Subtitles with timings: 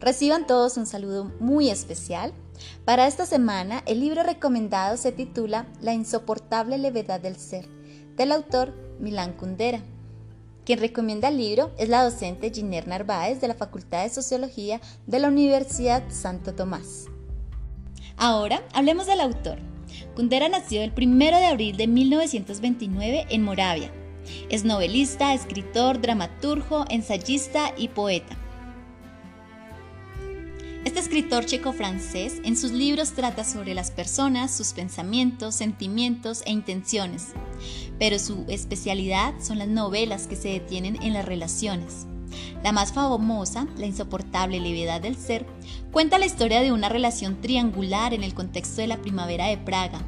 [0.00, 2.32] Reciban todos un saludo muy especial.
[2.84, 7.66] Para esta semana, el libro recomendado se titula La insoportable levedad del ser,
[8.16, 9.80] del autor Milán Kundera.
[10.64, 15.18] Quien recomienda el libro es la docente Giner Narváez de la Facultad de Sociología de
[15.18, 17.06] la Universidad Santo Tomás.
[18.16, 19.58] Ahora hablemos del autor.
[20.14, 23.92] Kundera nació el 1 de abril de 1929 en Moravia.
[24.50, 28.36] Es novelista, escritor, dramaturgo, ensayista y poeta.
[30.86, 37.32] Este escritor checo-francés en sus libros trata sobre las personas, sus pensamientos, sentimientos e intenciones,
[37.98, 42.06] pero su especialidad son las novelas que se detienen en las relaciones.
[42.62, 45.44] La más famosa, La insoportable levedad del ser,
[45.90, 50.00] cuenta la historia de una relación triangular en el contexto de la primavera de Praga.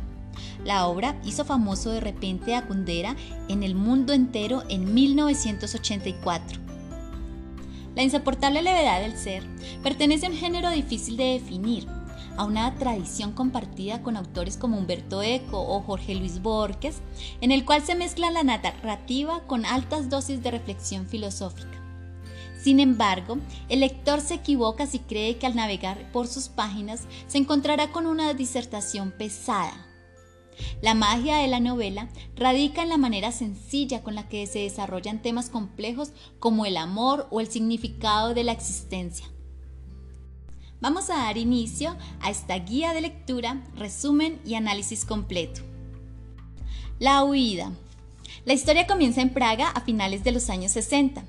[0.64, 3.16] La obra hizo famoso de repente a Kundera
[3.48, 6.67] en el mundo entero en 1984
[7.98, 9.42] la insoportable levedad del ser
[9.82, 11.88] pertenece a un género difícil de definir,
[12.36, 17.00] a una tradición compartida con autores como Humberto Eco o Jorge Luis Borges,
[17.40, 21.76] en el cual se mezcla la narrativa con altas dosis de reflexión filosófica.
[22.62, 23.38] Sin embargo,
[23.68, 28.06] el lector se equivoca si cree que al navegar por sus páginas se encontrará con
[28.06, 29.87] una disertación pesada,
[30.82, 35.22] la magia de la novela radica en la manera sencilla con la que se desarrollan
[35.22, 39.26] temas complejos como el amor o el significado de la existencia.
[40.80, 45.62] Vamos a dar inicio a esta guía de lectura, resumen y análisis completo.
[47.00, 47.72] La huida.
[48.44, 51.24] La historia comienza en Praga a finales de los años 60.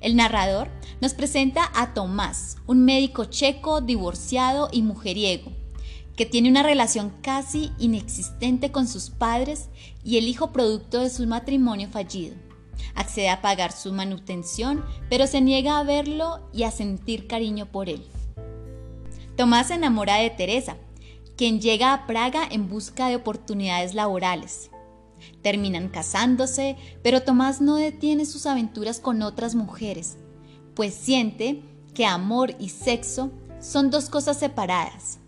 [0.00, 0.68] El narrador
[1.00, 5.52] nos presenta a Tomás, un médico checo, divorciado y mujeriego,
[6.16, 9.68] que tiene una relación casi inexistente con sus padres
[10.02, 12.34] y el hijo producto de su matrimonio fallido.
[12.94, 17.90] Accede a pagar su manutención, pero se niega a verlo y a sentir cariño por
[17.90, 18.02] él.
[19.36, 20.76] Tomás se enamora de Teresa,
[21.36, 24.70] quien llega a Praga en busca de oportunidades laborales.
[25.42, 30.16] Terminan casándose, pero Tomás no detiene sus aventuras con otras mujeres,
[30.74, 31.62] pues siente
[31.94, 35.18] que amor y sexo son dos cosas separadas.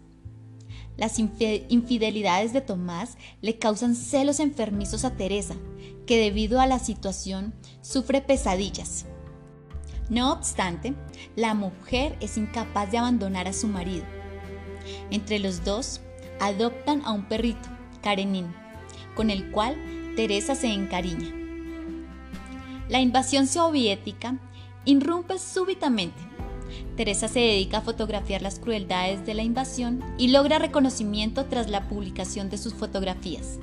[0.99, 5.55] Las infidelidades de Tomás le causan celos enfermizos a Teresa,
[6.07, 9.07] que debido a la situación sufre pesadillas.
[10.11, 10.95] No obstante,
[11.37, 14.05] la mujer es incapaz de abandonar a su marido.
[15.13, 16.01] Entre los dos,
[16.41, 17.69] adoptan a un perrito,
[18.03, 18.53] Karenin,
[19.15, 19.77] con el cual
[20.17, 21.33] Teresa se encariña.
[22.89, 24.37] La invasión soviética
[24.85, 26.19] irrumpe súbitamente
[26.97, 31.89] Teresa se dedica a fotografiar las crueldades de la invasión y logra reconocimiento tras la
[31.89, 33.59] publicación de sus fotografías.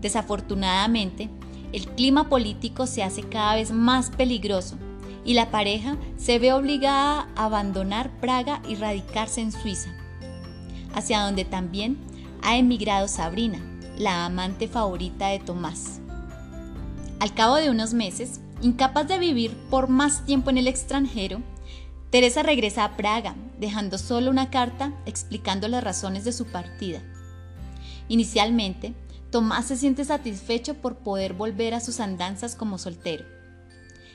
[0.00, 1.28] Desafortunadamente,
[1.72, 4.76] el clima político se hace cada vez más peligroso
[5.24, 9.90] y la pareja se ve obligada a abandonar Praga y radicarse en Suiza,
[10.94, 11.98] hacia donde también
[12.42, 13.58] ha emigrado Sabrina,
[13.98, 16.00] la amante favorita de Tomás.
[17.20, 21.42] Al cabo de unos meses, incapaz de vivir por más tiempo en el extranjero,
[22.10, 27.02] Teresa regresa a Praga, dejando solo una carta explicando las razones de su partida.
[28.08, 28.94] Inicialmente,
[29.30, 33.26] Tomás se siente satisfecho por poder volver a sus andanzas como soltero.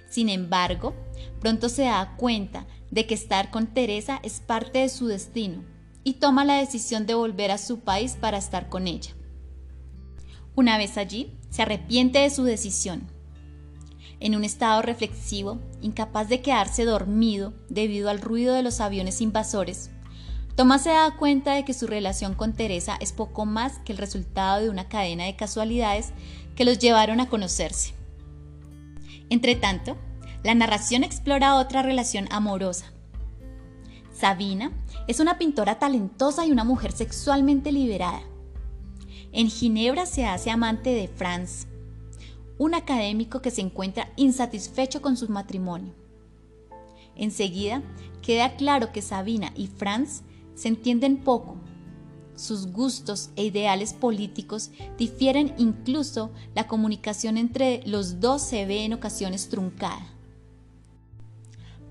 [0.09, 0.95] Sin embargo,
[1.39, 5.63] pronto se da cuenta de que estar con Teresa es parte de su destino
[6.03, 9.11] y toma la decisión de volver a su país para estar con ella.
[10.55, 13.12] Una vez allí, se arrepiente de su decisión
[14.23, 19.91] en un estado reflexivo, incapaz de quedarse dormido debido al ruido de los aviones invasores,
[20.55, 23.97] Tomás se da cuenta de que su relación con Teresa es poco más que el
[23.97, 26.13] resultado de una cadena de casualidades
[26.55, 27.95] que los llevaron a conocerse.
[29.31, 29.97] Entretanto,
[30.43, 32.93] la narración explora otra relación amorosa.
[34.13, 34.71] Sabina
[35.07, 38.21] es una pintora talentosa y una mujer sexualmente liberada.
[39.31, 41.65] En Ginebra se hace amante de Franz,
[42.57, 45.93] un académico que se encuentra insatisfecho con su matrimonio.
[47.15, 47.81] Enseguida
[48.21, 50.23] queda claro que Sabina y Franz
[50.55, 51.57] se entienden poco.
[52.35, 58.93] Sus gustos e ideales políticos difieren incluso la comunicación entre los dos se ve en
[58.93, 60.07] ocasiones truncada.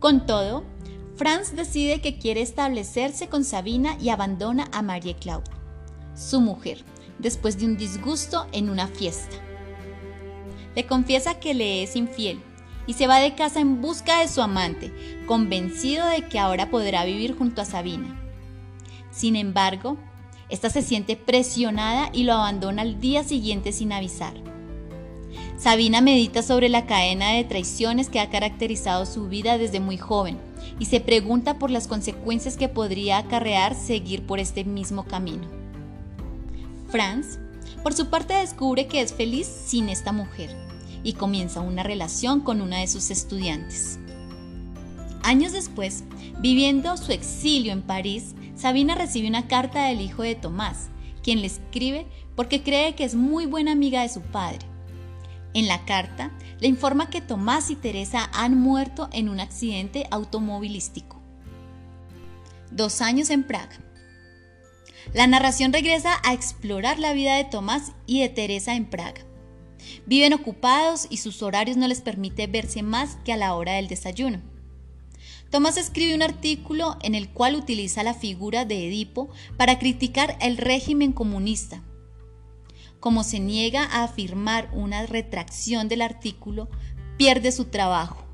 [0.01, 0.65] Con todo,
[1.15, 5.49] Franz decide que quiere establecerse con Sabina y abandona a Marie Claude,
[6.17, 6.85] su mujer,
[7.21, 9.37] después de un disgusto en una fiesta
[10.75, 12.41] le confiesa que le es infiel
[12.87, 14.93] y se va de casa en busca de su amante,
[15.27, 18.19] convencido de que ahora podrá vivir junto a Sabina.
[19.11, 19.99] Sin embargo,
[20.49, 24.35] esta se siente presionada y lo abandona al día siguiente sin avisar.
[25.57, 30.39] Sabina medita sobre la cadena de traiciones que ha caracterizado su vida desde muy joven
[30.79, 35.49] y se pregunta por las consecuencias que podría acarrear seguir por este mismo camino.
[36.89, 37.39] Franz,
[37.83, 40.57] por su parte, descubre que es feliz sin esta mujer
[41.03, 43.99] y comienza una relación con una de sus estudiantes.
[45.23, 46.05] Años después,
[46.41, 50.89] viviendo su exilio en París, Sabina recibe una carta del hijo de Tomás,
[51.23, 52.07] quien le escribe
[52.37, 54.73] porque cree que es muy buena amiga de su padre
[55.55, 56.31] en la carta
[56.61, 61.21] le informa que Tomás y Teresa han muerto en un accidente automovilístico.
[62.71, 63.82] Dos años en Praga.
[65.13, 69.23] La narración regresa a explorar la vida de Tomás y de Teresa en Praga.
[70.07, 73.89] Viven ocupados y sus horarios no les permite verse más que a la hora del
[73.89, 74.41] desayuno.
[75.51, 80.57] Tomás escribe un artículo en el cual utiliza la figura de Edipo para criticar el
[80.57, 81.83] régimen comunista
[83.03, 86.69] como se niega a afirmar una retracción del artículo,
[87.19, 88.25] pierde su trabajo.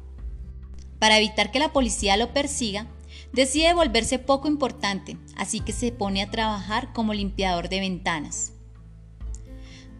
[0.98, 2.86] Para evitar que la policía lo persiga,
[3.32, 8.52] decide volverse poco importante, así que se pone a trabajar como limpiador de ventanas.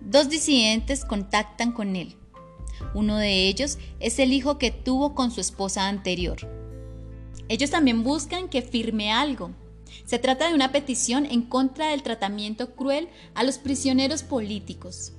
[0.01, 2.17] Dos disidentes contactan con él.
[2.95, 6.39] Uno de ellos es el hijo que tuvo con su esposa anterior.
[7.49, 9.53] Ellos también buscan que firme algo,
[10.05, 15.13] se trata de una petición en contra del tratamiento cruel a los prisioneros políticos.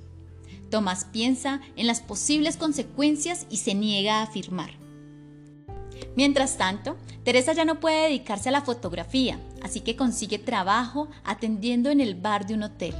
[0.70, 4.79] Tomás piensa en las posibles consecuencias y se niega a firmar.
[6.16, 11.90] Mientras tanto, Teresa ya no puede dedicarse a la fotografía, así que consigue trabajo atendiendo
[11.90, 12.94] en el bar de un hotel.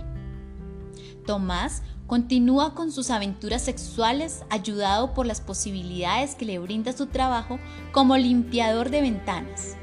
[1.26, 7.58] Tomás continúa con sus aventuras sexuales ayudado por las posibilidades que le brinda su trabajo
[7.92, 9.76] como limpiador de ventanas.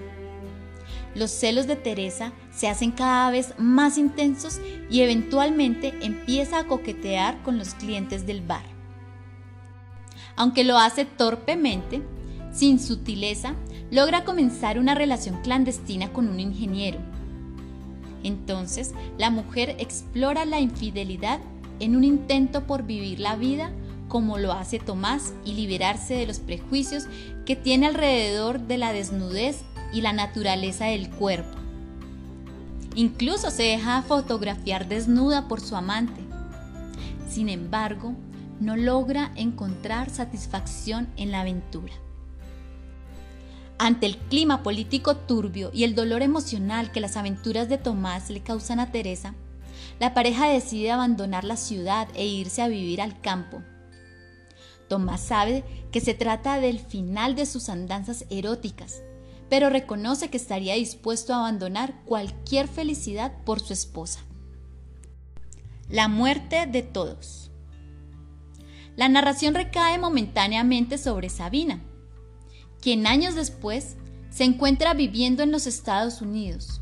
[1.15, 4.59] Los celos de Teresa se hacen cada vez más intensos
[4.89, 8.65] y eventualmente empieza a coquetear con los clientes del bar.
[10.35, 12.03] Aunque lo hace torpemente,
[12.57, 13.53] sin sutileza,
[13.91, 16.97] logra comenzar una relación clandestina con un ingeniero.
[18.23, 21.39] Entonces, la mujer explora la infidelidad
[21.79, 23.71] en un intento por vivir la vida
[24.07, 27.05] como lo hace Tomás y liberarse de los prejuicios
[27.45, 29.61] que tiene alrededor de la desnudez
[29.93, 31.57] y la naturaleza del cuerpo.
[32.95, 36.21] Incluso se deja fotografiar desnuda por su amante.
[37.29, 38.15] Sin embargo,
[38.59, 41.93] no logra encontrar satisfacción en la aventura.
[43.79, 48.41] Ante el clima político turbio y el dolor emocional que las aventuras de Tomás le
[48.41, 49.35] causan a Teresa,
[49.99, 53.61] la pareja decide abandonar la ciudad e irse a vivir al campo.
[54.89, 59.03] Tomás sabe que se trata del final de sus andanzas eróticas,
[59.49, 64.21] pero reconoce que estaría dispuesto a abandonar cualquier felicidad por su esposa.
[65.89, 67.51] La muerte de todos.
[68.95, 71.81] La narración recae momentáneamente sobre Sabina,
[72.81, 73.95] quien años después
[74.29, 76.81] se encuentra viviendo en los Estados Unidos,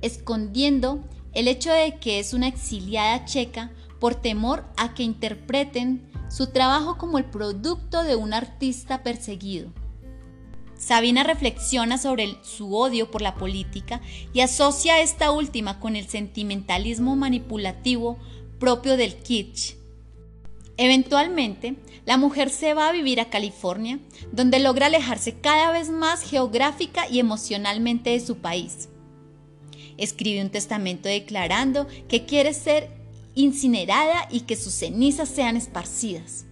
[0.00, 1.02] escondiendo
[1.32, 6.98] el hecho de que es una exiliada checa por temor a que interpreten su trabajo
[6.98, 9.70] como el producto de un artista perseguido.
[10.76, 14.00] Sabina reflexiona sobre su odio por la política
[14.32, 18.18] y asocia esta última con el sentimentalismo manipulativo
[18.58, 19.76] propio del kitsch.
[20.84, 21.76] Eventualmente,
[22.06, 24.00] la mujer se va a vivir a California,
[24.32, 28.88] donde logra alejarse cada vez más geográfica y emocionalmente de su país.
[29.96, 32.90] Escribe un testamento declarando que quiere ser
[33.36, 36.46] incinerada y que sus cenizas sean esparcidas.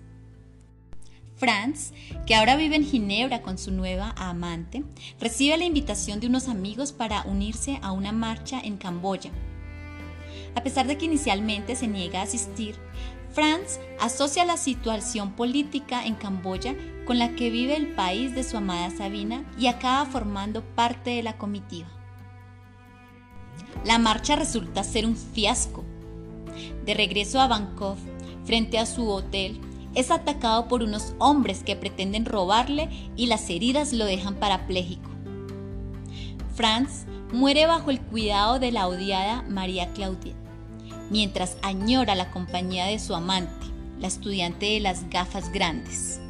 [1.34, 1.90] Franz,
[2.24, 4.84] que ahora vive en Ginebra con su nueva amante,
[5.18, 9.32] recibe la invitación de unos amigos para unirse a una marcha en Camboya.
[10.54, 12.76] A pesar de que inicialmente se niega a asistir,
[13.32, 16.74] Franz asocia la situación política en Camboya
[17.06, 21.22] con la que vive el país de su amada Sabina y acaba formando parte de
[21.22, 21.88] la comitiva.
[23.84, 25.84] La marcha resulta ser un fiasco.
[26.84, 27.96] De regreso a Bangkok,
[28.44, 29.60] frente a su hotel,
[29.94, 35.10] es atacado por unos hombres que pretenden robarle y las heridas lo dejan parapléjico.
[36.54, 40.34] Franz muere bajo el cuidado de la odiada María Claudia,
[41.10, 43.66] mientras añora la compañía de su amante,
[43.98, 46.20] la estudiante de las gafas grandes.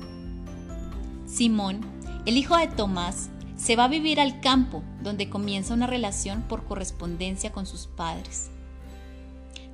[1.26, 1.80] Simón,
[2.26, 6.64] el hijo de Tomás, se va a vivir al campo, donde comienza una relación por
[6.64, 8.50] correspondencia con sus padres.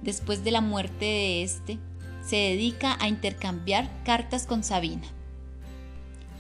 [0.03, 1.79] Después de la muerte de este,
[2.21, 5.07] se dedica a intercambiar cartas con Sabina.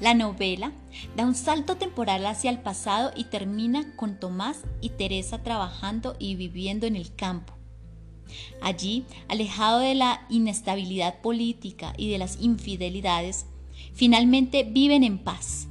[0.00, 0.72] La novela
[1.16, 6.34] da un salto temporal hacia el pasado y termina con Tomás y Teresa trabajando y
[6.34, 7.55] viviendo en el campo.
[8.60, 13.46] Allí, alejado de la inestabilidad política y de las infidelidades,
[13.94, 15.68] finalmente viven en paz.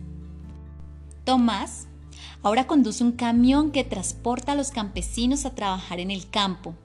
[1.23, 1.87] Tomás
[2.43, 6.75] ahora conduce un camión que transporta a los campesinos a trabajar en el campo,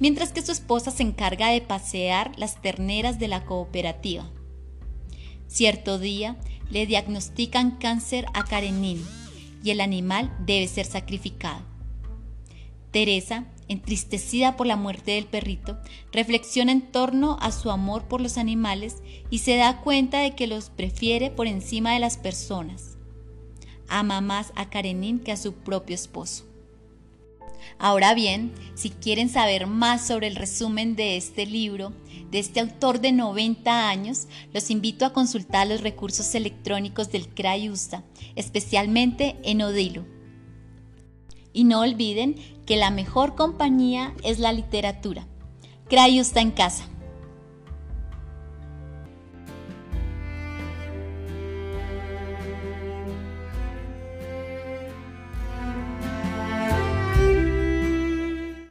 [0.00, 4.30] mientras que su esposa se encarga de pasear las terneras de la cooperativa.
[5.46, 6.36] Cierto día
[6.70, 9.04] le diagnostican cáncer a Karenin
[9.62, 11.62] y el animal debe ser sacrificado.
[12.90, 15.78] Teresa entristecida por la muerte del perrito,
[16.12, 18.96] reflexiona en torno a su amor por los animales
[19.30, 22.96] y se da cuenta de que los prefiere por encima de las personas.
[23.88, 26.44] Ama más a Karenin que a su propio esposo.
[27.78, 31.92] Ahora bien, si quieren saber más sobre el resumen de este libro,
[32.30, 38.04] de este autor de 90 años, los invito a consultar los recursos electrónicos del CRAIUSTA,
[38.36, 40.17] especialmente en Odilo.
[41.58, 42.36] Y no olviden
[42.66, 45.26] que la mejor compañía es la literatura.
[45.88, 46.84] Crayusta en casa.